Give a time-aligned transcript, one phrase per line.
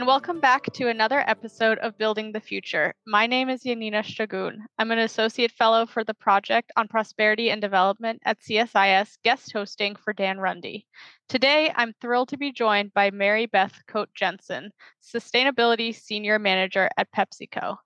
[0.00, 2.94] And welcome back to another episode of Building the Future.
[3.06, 4.60] My name is Yanina Shagun.
[4.78, 9.94] I'm an associate fellow for the Project on Prosperity and Development at CSIS, guest hosting
[9.94, 10.84] for Dan Runde.
[11.28, 14.70] Today, I'm thrilled to be joined by Mary Beth Cote-Jenssen,
[15.02, 17.76] Sustainability Senior Manager at PepsiCo.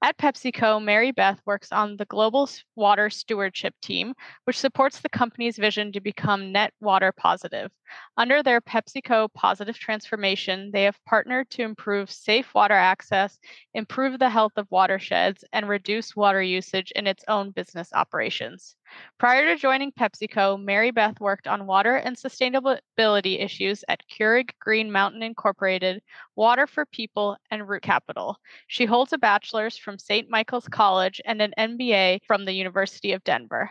[0.00, 5.56] At PepsiCo, Mary Beth works on the Global Water Stewardship Team, which supports the company's
[5.56, 7.72] vision to become net water positive.
[8.16, 13.40] Under their PepsiCo Positive Transformation, they have partnered to improve safe water access,
[13.74, 18.76] improve the health of watersheds, and reduce water usage in its own business operations.
[19.18, 24.90] Prior to joining PepsiCo, Mary Beth worked on water and sustainability issues at Keurig Green
[24.92, 26.02] Mountain Incorporated,
[26.36, 28.36] Water for People, and Root Capital.
[28.66, 30.30] She holds a bachelor's from St.
[30.30, 33.70] Michael's College and an MBA from the University of Denver.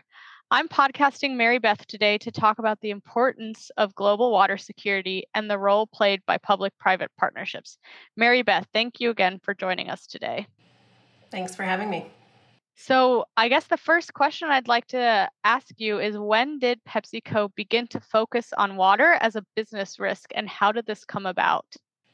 [0.50, 5.50] I'm podcasting Mary Beth today to talk about the importance of global water security and
[5.50, 7.78] the role played by public private partnerships.
[8.16, 10.48] Mary Beth, thank you again for joining us today.
[11.32, 12.10] Thanks for having me.
[12.80, 17.50] So, I guess the first question I'd like to ask you is when did PepsiCo
[17.56, 21.66] begin to focus on water as a business risk and how did this come about?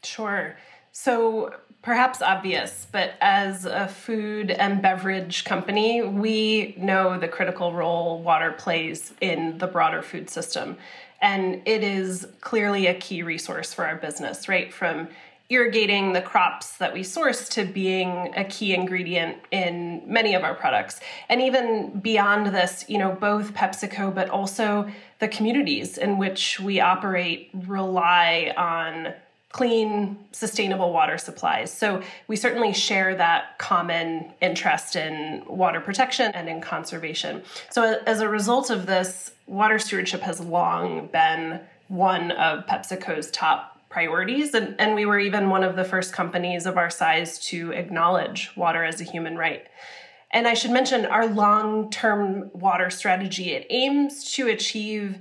[0.04, 0.56] Sure.
[0.94, 8.22] So, perhaps obvious, but as a food and beverage company, we know the critical role
[8.22, 10.78] water plays in the broader food system.
[11.22, 14.74] And it is clearly a key resource for our business, right?
[14.74, 15.10] From
[15.50, 20.56] irrigating the crops that we source to being a key ingredient in many of our
[20.56, 21.00] products.
[21.30, 24.90] And even beyond this, you know, both PepsiCo but also
[25.20, 29.14] the communities in which we operate rely on
[29.52, 31.72] clean, sustainable water supplies.
[31.72, 37.44] So we certainly share that common interest in water protection and in conservation.
[37.70, 43.73] So as a result of this, water stewardship has long been one of PepsiCo's top
[43.94, 44.56] priorities.
[44.56, 48.52] And, and we were even one of the first companies of our size to acknowledge
[48.58, 49.68] water as a human right.
[50.32, 53.52] And I should mention our long term water strategy.
[53.52, 55.20] It aims to achieve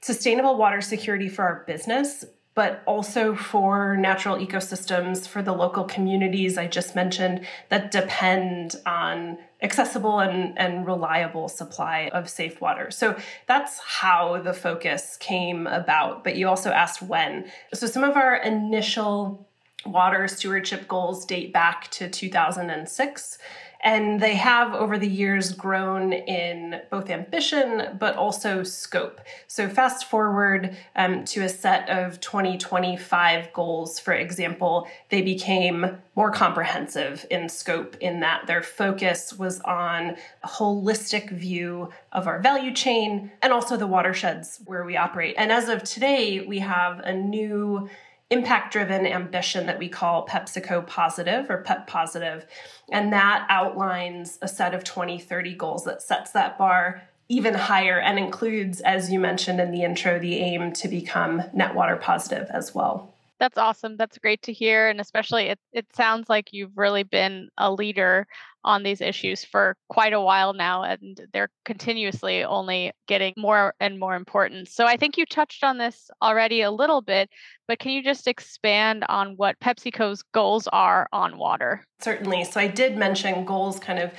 [0.00, 2.24] sustainable water security for our business
[2.54, 9.38] but also for natural ecosystems, for the local communities I just mentioned that depend on
[9.64, 12.90] accessible and, and reliable supply of safe water.
[12.90, 13.16] So
[13.46, 16.22] that's how the focus came about.
[16.22, 17.50] But you also asked when.
[17.72, 19.48] So some of our initial
[19.86, 23.38] water stewardship goals date back to 2006.
[23.84, 29.20] And they have over the years grown in both ambition but also scope.
[29.46, 36.30] So, fast forward um, to a set of 2025 goals, for example, they became more
[36.30, 42.72] comprehensive in scope in that their focus was on a holistic view of our value
[42.72, 45.34] chain and also the watersheds where we operate.
[45.36, 47.90] And as of today, we have a new
[48.34, 52.44] impact driven ambition that we call PepsiCo Positive or PEP Positive.
[52.90, 58.18] And that outlines a set of 2030 goals that sets that bar even higher and
[58.18, 62.74] includes, as you mentioned in the intro, the aim to become net water positive as
[62.74, 63.13] well.
[63.44, 63.98] That's awesome.
[63.98, 64.88] That's great to hear.
[64.88, 68.26] And especially, it, it sounds like you've really been a leader
[68.64, 74.00] on these issues for quite a while now, and they're continuously only getting more and
[74.00, 74.68] more important.
[74.70, 77.28] So I think you touched on this already a little bit,
[77.68, 81.84] but can you just expand on what PepsiCo's goals are on water?
[82.00, 82.44] Certainly.
[82.44, 84.10] So I did mention goals kind of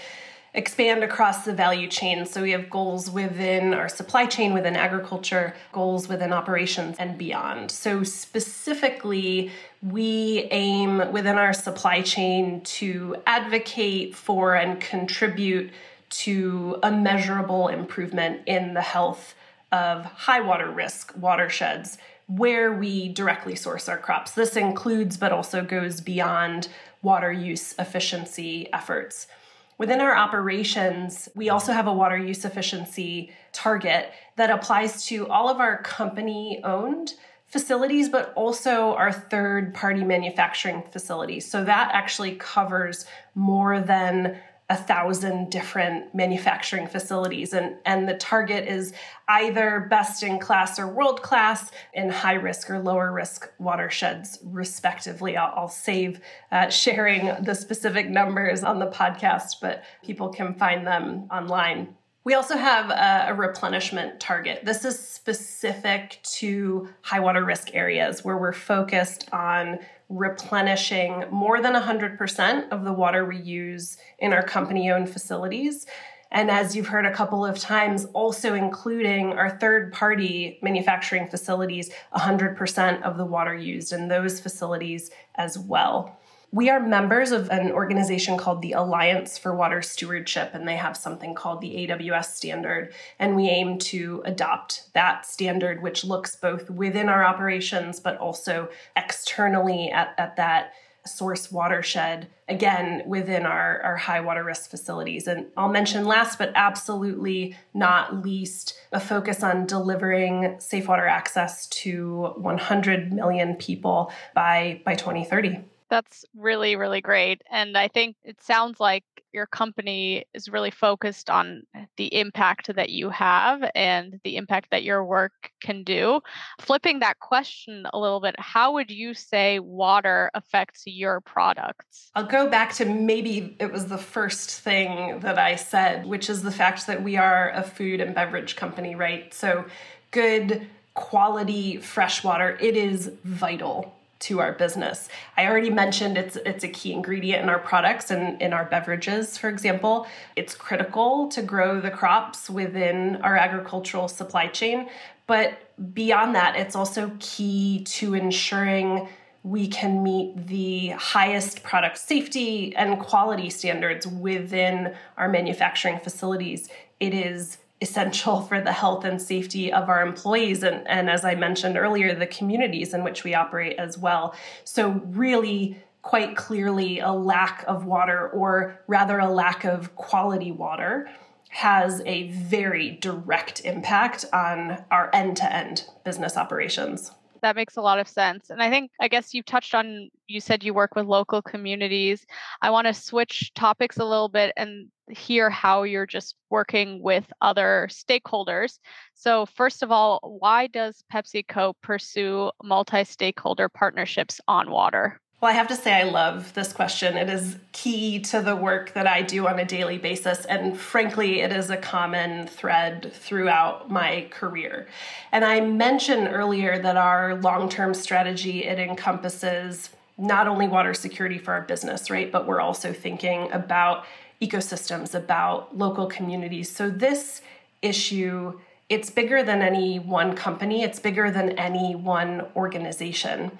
[0.55, 2.25] expand across the value chain.
[2.25, 7.69] So we have goals within our supply chain, within agriculture, goals within operations, and beyond.
[7.69, 9.51] So specifically,
[9.83, 15.71] we aim within our supply chain to advocate for and contribute
[16.09, 19.35] to a measurable improvement in the health
[19.71, 21.97] of high water risk watersheds
[22.27, 24.31] where we directly source our crops.
[24.31, 26.69] This includes, but also goes beyond,
[27.01, 29.27] water use efficiency efforts.
[29.77, 35.49] Within our operations, we also have a water use efficiency target that applies to all
[35.49, 37.13] of our company owned
[37.47, 41.49] facilities, but also our third party manufacturing facilities.
[41.49, 44.39] So that actually covers more than
[44.69, 47.53] a thousand different manufacturing facilities.
[47.53, 48.93] And and the target is
[49.27, 55.37] either best in class or world class in high risk or lower risk watersheds respectively.
[55.37, 56.19] I'll, I'll save
[56.51, 61.95] uh, sharing the specific numbers on the podcast but people can find them online.
[62.23, 64.65] We also have a, a, replenishment target.
[64.65, 69.77] This is specific to high water risk areas where we're focused on
[70.09, 75.85] replenishing more than 100% of the water we use in our company owned facilities.
[76.31, 81.91] And as you've heard a couple of times, also including our third party manufacturing facilities,
[82.13, 86.19] 100% of the water used in those facilities as well.
[86.55, 90.95] We are members of an organization called the Alliance for Water Stewardship, and they have
[90.95, 92.93] something called the AWS standard.
[93.19, 98.69] And we aim to adopt that standard, which looks both within our operations but also
[98.95, 100.71] externally at, at that
[101.05, 105.27] source watershed, again, within our, our high water risk facilities.
[105.27, 111.67] And I'll mention last but absolutely not least, a focus on delivering safe water access
[111.67, 115.65] to 100 million people by, by 2030.
[115.89, 117.41] That's really, really great.
[117.51, 119.03] And I think it sounds like
[119.33, 121.63] your company is really focused on
[121.97, 126.21] the impact that you have and the impact that your work can do.
[126.59, 132.11] Flipping that question a little bit, how would you say water affects your products?
[132.15, 136.41] I'll go back to maybe it was the first thing that I said, which is
[136.41, 139.33] the fact that we are a food and beverage company, right?
[139.33, 139.65] So
[140.11, 143.93] good quality fresh water, it is vital
[144.25, 145.09] to our business.
[145.37, 149.37] I already mentioned it's it's a key ingredient in our products and in our beverages,
[149.37, 150.07] for example.
[150.35, 154.89] It's critical to grow the crops within our agricultural supply chain,
[155.27, 155.57] but
[155.93, 159.07] beyond that, it's also key to ensuring
[159.43, 166.67] we can meet the highest product safety and quality standards within our manufacturing facilities.
[166.99, 171.35] It is essential for the health and safety of our employees and, and as I
[171.35, 174.35] mentioned earlier, the communities in which we operate as well.
[174.63, 181.09] So, really, quite clearly, a lack of water, or rather, a lack of quality water,
[181.49, 187.11] has a very direct impact on our end to end business operations
[187.45, 188.49] that makes a lot of sense.
[188.49, 192.25] And I think, I guess you touched on, you said you work with local communities.
[192.63, 197.31] I want to switch topics a little bit and hear how you're just working with
[197.41, 198.79] other stakeholders.
[199.13, 205.21] So, first of all, why does PepsiCo pursue multi stakeholder partnerships on water?
[205.41, 207.17] Well, I have to say, I love this question.
[207.17, 210.45] It is key to the work that I do on a daily basis.
[210.45, 214.87] And frankly, it is a common thread throughout my career.
[215.33, 221.37] And I mentioned earlier that our long term strategy, it encompasses not only water security
[221.37, 222.31] for our business, right?
[222.31, 224.05] But we're also thinking about
[224.41, 226.73] ecosystems, about local communities.
[226.73, 227.41] So this
[227.81, 233.59] issue, it's bigger than any one company, it's bigger than any one organization.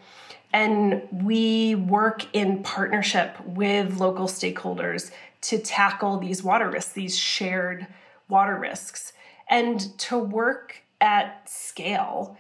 [0.56, 5.12] And we work in partnership with local stakeholders
[5.42, 7.88] to tackle these water risks, these shared
[8.30, 9.12] water risks.
[9.50, 12.38] And to work at scale,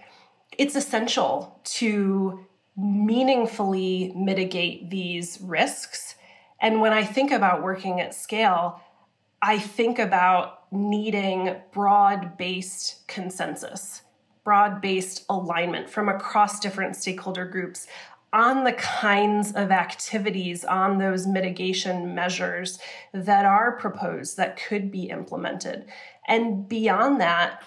[0.57, 2.45] it's essential to
[2.77, 6.15] meaningfully mitigate these risks.
[6.61, 8.79] And when I think about working at scale,
[9.41, 14.03] I think about needing broad based consensus
[14.45, 17.87] broad based alignment from across different stakeholder groups
[18.31, 22.79] on the kinds of activities, on those mitigation measures
[23.13, 25.85] that are proposed that could be implemented.
[26.27, 27.63] And beyond that,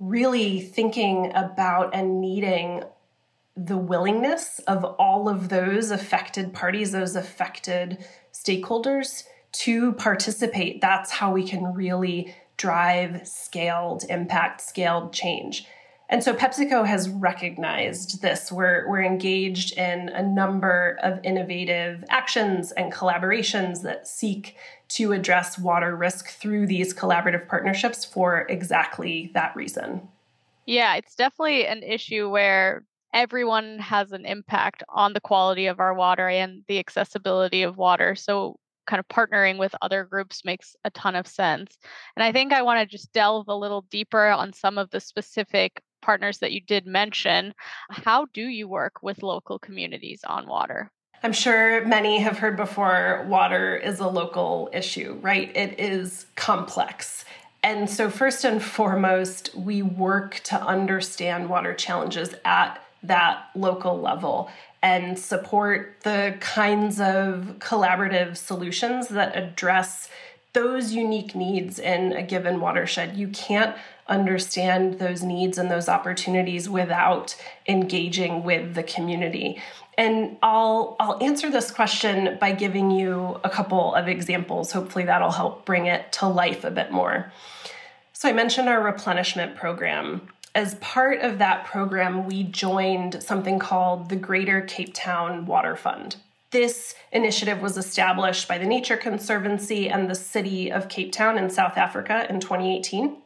[0.00, 2.82] really thinking about and needing
[3.56, 10.80] the willingness of all of those affected parties, those affected stakeholders to participate.
[10.80, 15.66] That's how we can really drive scaled impact, scaled change.
[16.12, 18.52] And so PepsiCo has recognized this.
[18.52, 24.56] We're, we're engaged in a number of innovative actions and collaborations that seek
[24.88, 30.06] to address water risk through these collaborative partnerships for exactly that reason.
[30.66, 35.94] Yeah, it's definitely an issue where everyone has an impact on the quality of our
[35.94, 38.14] water and the accessibility of water.
[38.16, 41.78] So kind of partnering with other groups makes a ton of sense.
[42.16, 45.00] And I think I want to just delve a little deeper on some of the
[45.00, 47.54] specific partners that you did mention.
[47.90, 50.90] How do you work with local communities on water?
[51.22, 55.56] I'm sure many have heard before water is a local issue, right?
[55.56, 57.24] It is complex.
[57.62, 64.50] And so, first and foremost, we work to understand water challenges at that local level
[64.82, 70.08] and support the kinds of collaborative solutions that address
[70.54, 73.16] those unique needs in a given watershed.
[73.16, 73.76] You can't
[74.12, 77.34] understand those needs and those opportunities without
[77.66, 79.60] engaging with the community.
[79.98, 84.72] And I'll I'll answer this question by giving you a couple of examples.
[84.72, 87.32] Hopefully that'll help bring it to life a bit more.
[88.12, 90.28] So I mentioned our replenishment program.
[90.54, 96.16] As part of that program, we joined something called the Greater Cape Town Water Fund.
[96.50, 101.48] This initiative was established by the Nature Conservancy and the City of Cape Town in
[101.48, 103.21] South Africa in 2018.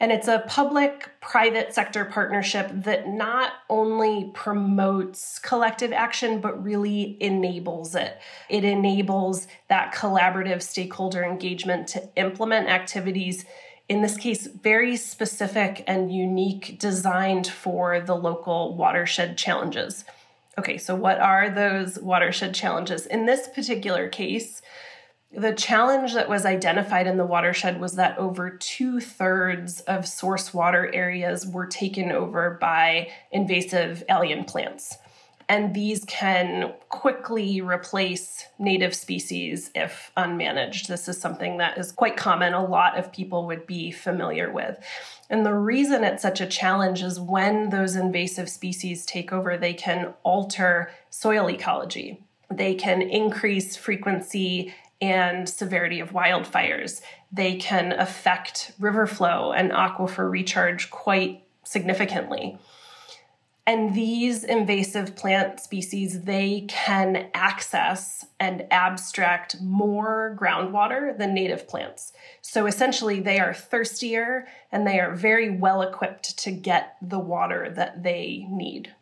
[0.00, 7.18] And it's a public private sector partnership that not only promotes collective action, but really
[7.20, 8.18] enables it.
[8.48, 13.44] It enables that collaborative stakeholder engagement to implement activities,
[13.90, 20.06] in this case, very specific and unique, designed for the local watershed challenges.
[20.58, 23.04] Okay, so what are those watershed challenges?
[23.04, 24.62] In this particular case,
[25.32, 30.52] the challenge that was identified in the watershed was that over two thirds of source
[30.52, 34.96] water areas were taken over by invasive alien plants.
[35.48, 40.86] And these can quickly replace native species if unmanaged.
[40.86, 44.78] This is something that is quite common, a lot of people would be familiar with.
[45.28, 49.74] And the reason it's such a challenge is when those invasive species take over, they
[49.74, 52.22] can alter soil ecology.
[52.48, 57.00] They can increase frequency and severity of wildfires.
[57.32, 62.58] They can affect river flow and aquifer recharge quite significantly.
[63.66, 72.12] And these invasive plant species, they can access and abstract more groundwater than native plants.
[72.42, 77.70] So essentially, they are thirstier and they are very well equipped to get the water
[77.76, 78.92] that they need.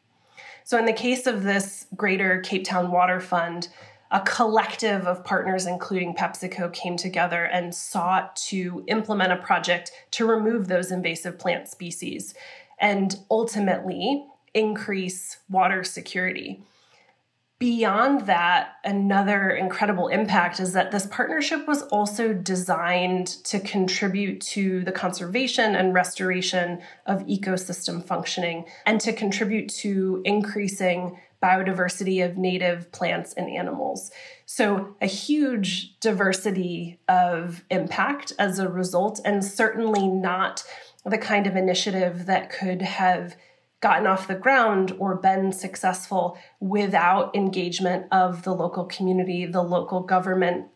[0.65, 3.69] So, in the case of this Greater Cape Town Water Fund,
[4.11, 10.27] a collective of partners, including PepsiCo, came together and sought to implement a project to
[10.27, 12.35] remove those invasive plant species
[12.81, 14.25] and ultimately
[14.55, 16.63] increase water security.
[17.59, 24.85] Beyond that, another incredible impact is that this partnership was also designed to contribute to
[24.85, 32.91] the conservation and restoration of ecosystem functioning and to contribute to increasing biodiversity of native
[32.93, 34.11] plants and animals.
[34.47, 40.65] So, a huge diversity of impact as a result, and certainly not
[41.05, 43.37] the kind of initiative that could have
[43.81, 50.01] gotten off the ground or been successful without engagement of the local community, the local
[50.01, 50.67] government,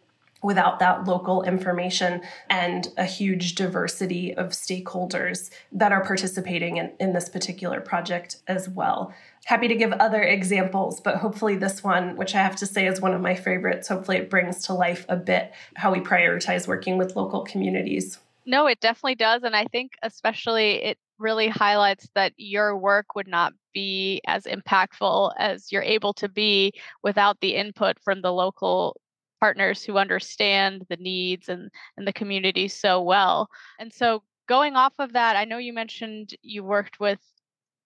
[0.42, 2.20] without that local information
[2.50, 8.68] and a huge diversity of stakeholders that are participating in, in this particular project as
[8.68, 9.14] well.
[9.44, 13.00] Happy to give other examples, but hopefully, this one, which I have to say is
[13.00, 16.96] one of my favorites, hopefully, it brings to life a bit how we prioritize working
[16.96, 18.18] with local communities.
[18.46, 19.42] No, it definitely does.
[19.42, 25.32] And I think, especially, it really highlights that your work would not be as impactful
[25.38, 26.72] as you're able to be
[27.02, 29.00] without the input from the local
[29.42, 33.48] partners who understand the needs and, and the community so well.
[33.80, 37.18] And so, going off of that, I know you mentioned you worked with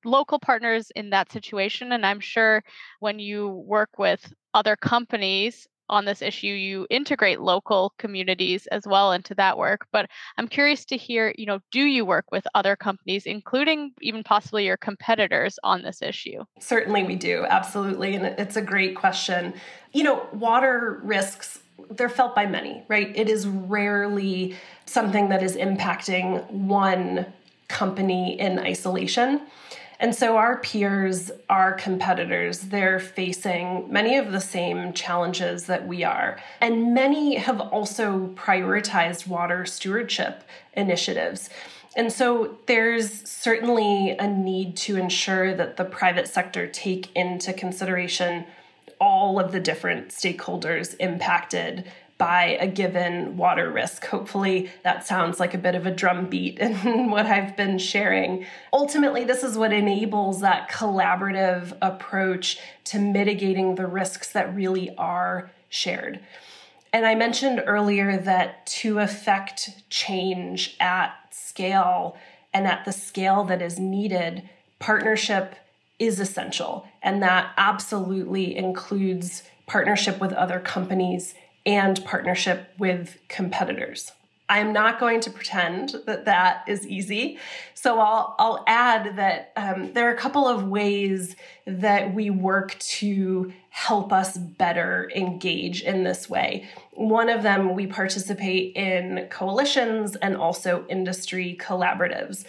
[0.04, 1.92] local partners in that situation.
[1.92, 2.62] And I'm sure
[3.00, 9.12] when you work with other companies on this issue you integrate local communities as well
[9.12, 12.76] into that work but i'm curious to hear you know do you work with other
[12.76, 16.44] companies including even possibly your competitors on this issue?
[16.60, 19.54] Certainly we do absolutely and it's a great question.
[19.92, 23.12] You know water risks they're felt by many right?
[23.16, 27.26] It is rarely something that is impacting one
[27.68, 29.40] company in isolation
[29.98, 36.04] and so our peers, our competitors, they're facing many of the same challenges that we
[36.04, 36.38] are.
[36.60, 40.42] And many have also prioritized water stewardship
[40.74, 41.48] initiatives.
[41.96, 48.44] And so there's certainly a need to ensure that the private sector take into consideration
[49.00, 54.06] all of the different stakeholders impacted by a given water risk.
[54.06, 58.46] Hopefully, that sounds like a bit of a drumbeat in what I've been sharing.
[58.72, 65.50] Ultimately, this is what enables that collaborative approach to mitigating the risks that really are
[65.68, 66.20] shared.
[66.92, 72.16] And I mentioned earlier that to affect change at scale
[72.54, 75.56] and at the scale that is needed, partnership
[75.98, 76.86] is essential.
[77.02, 81.34] And that absolutely includes partnership with other companies
[81.66, 84.12] and partnership with competitors.
[84.48, 87.38] I'm not going to pretend that that is easy.
[87.74, 91.34] So I'll, I'll add that um, there are a couple of ways
[91.66, 96.64] that we work to help us better engage in this way.
[96.92, 102.44] One of them, we participate in coalitions and also industry collaboratives,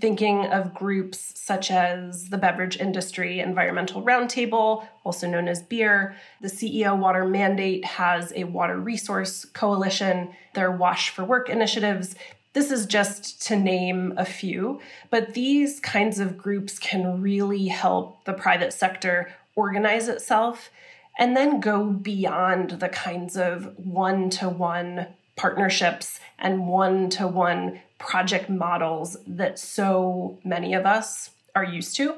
[0.00, 6.16] thinking of groups such as the Beverage Industry Environmental Roundtable, also known as BIER.
[6.40, 12.16] The CEO Water Mandate has a water resource coalition, their WASH4Work initiatives.
[12.52, 18.24] This is just to name a few, but these kinds of groups can really help
[18.24, 20.70] the private sector organize itself
[21.18, 25.06] and then go beyond the kinds of one to one
[25.36, 32.16] partnerships and one to one project models that so many of us are used to.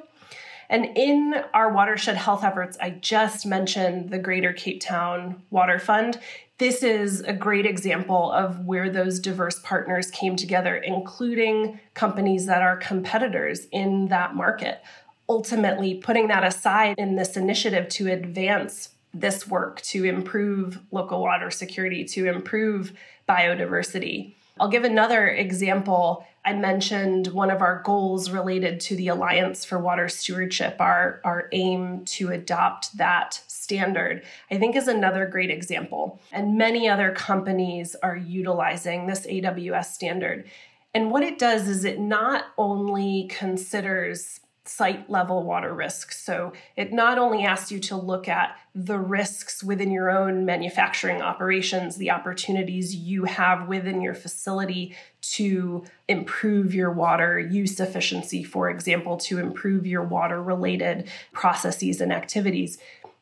[0.69, 6.19] And in our watershed health efforts, I just mentioned the Greater Cape Town Water Fund.
[6.59, 12.63] This is a great example of where those diverse partners came together, including companies that
[12.63, 14.81] are competitors in that market
[15.29, 21.51] ultimately putting that aside in this initiative to advance this work to improve local water
[21.51, 22.93] security, to improve
[23.29, 24.35] biodiversity.
[24.61, 26.27] I'll give another example.
[26.45, 31.49] I mentioned one of our goals related to the Alliance for Water Stewardship, our, our
[31.53, 36.21] aim to adopt that standard, I think is another great example.
[36.31, 40.45] And many other companies are utilizing this AWS standard.
[40.93, 46.25] And what it does is it not only considers site level water risks.
[46.25, 51.21] So it not only asks you to look at the risks within your own manufacturing
[51.21, 58.71] operations, the opportunities you have within your facility to improve your water use efficiency, for
[58.71, 62.79] example, to improve your water related processes and activities.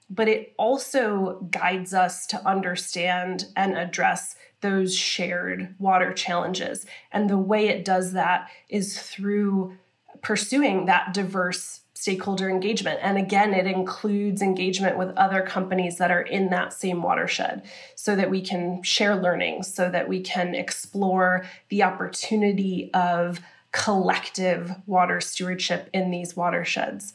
[0.08, 6.86] But it also guides us to understand and address those shared water challenges.
[7.10, 9.76] And the way it does that is through
[10.22, 12.98] pursuing that diverse stakeholder engagement.
[13.02, 17.62] And again, it includes engagement with other companies that are in that same watershed
[17.94, 24.72] so that we can share learnings, so that we can explore the opportunity of collective
[24.86, 27.12] water stewardship in these watersheds.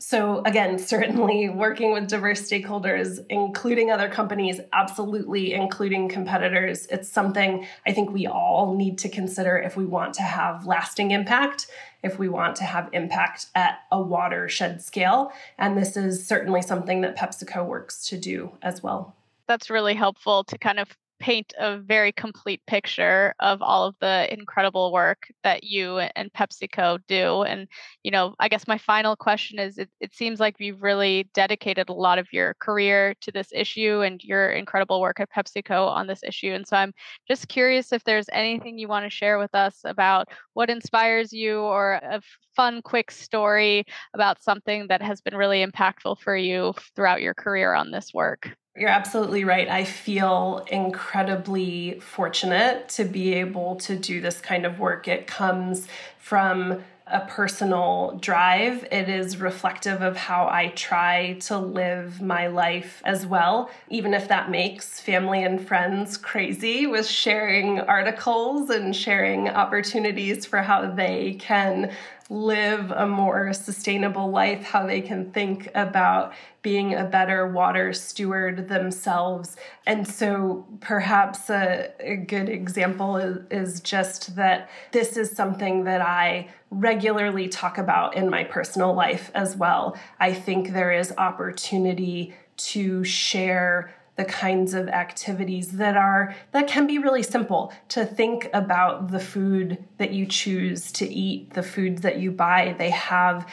[0.00, 7.66] So, again, certainly working with diverse stakeholders, including other companies, absolutely including competitors, it's something
[7.86, 11.66] I think we all need to consider if we want to have lasting impact,
[12.02, 15.32] if we want to have impact at a watershed scale.
[15.58, 19.14] And this is certainly something that PepsiCo works to do as well.
[19.46, 24.32] That's really helpful to kind of paint a very complete picture of all of the
[24.32, 27.42] incredible work that you and PepsiCo do.
[27.42, 27.68] And,
[28.02, 31.88] you know, I guess my final question is it, it seems like you've really dedicated
[31.88, 36.06] a lot of your career to this issue and your incredible work at PepsiCo on
[36.06, 36.52] this issue.
[36.52, 36.92] And so I'm
[37.26, 41.60] just curious if there's anything you want to share with us about what inspires you
[41.60, 42.20] or a
[42.54, 47.72] fun, quick story about something that has been really impactful for you throughout your career
[47.72, 48.56] on this work.
[48.78, 49.68] You're absolutely right.
[49.68, 55.08] I feel incredibly fortunate to be able to do this kind of work.
[55.08, 55.88] It comes
[56.20, 58.86] from a personal drive.
[58.92, 64.28] It is reflective of how I try to live my life as well, even if
[64.28, 71.34] that makes family and friends crazy with sharing articles and sharing opportunities for how they
[71.40, 71.90] can
[72.30, 78.68] live a more sustainable life, how they can think about being a better water steward
[78.68, 79.56] themselves.
[79.86, 86.02] And so, perhaps a, a good example is, is just that this is something that
[86.02, 89.96] I regularly talk about in my personal life as well.
[90.20, 96.88] I think there is opportunity to share the kinds of activities that are that can
[96.88, 102.02] be really simple to think about the food that you choose to eat the foods
[102.02, 102.74] that you buy.
[102.76, 103.48] They have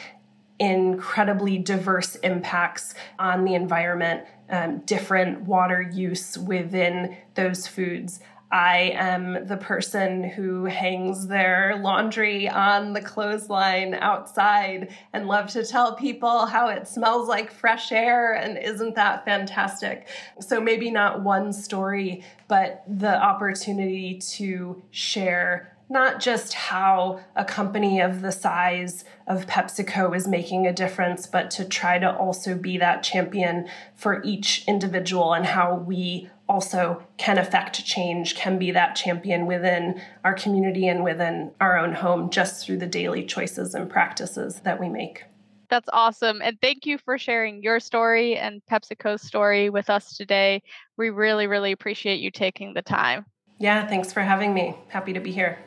[0.57, 8.19] incredibly diverse impacts on the environment um, different water use within those foods
[8.51, 15.65] I am the person who hangs their laundry on the clothesline outside and love to
[15.65, 20.07] tell people how it smells like fresh air and isn't that fantastic?
[20.39, 28.01] So maybe not one story, but the opportunity to share not just how a company
[28.01, 32.77] of the size of PepsiCo is making a difference, but to try to also be
[32.79, 38.95] that champion for each individual and how we also can affect change, can be that
[38.95, 43.89] champion within our community and within our own home just through the daily choices and
[43.89, 45.23] practices that we make.
[45.69, 46.41] That's awesome.
[46.43, 50.61] And thank you for sharing your story and PepsiCo's story with us today.
[50.97, 53.25] We really, really appreciate you taking the time.
[53.57, 54.75] Yeah, thanks for having me.
[54.89, 55.57] Happy to be here.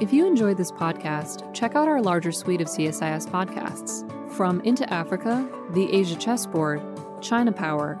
[0.00, 4.92] If you enjoyed this podcast, check out our larger suite of CSIS podcasts From Into
[4.92, 6.80] Africa, The Asia Chessboard,
[7.20, 8.00] China Power,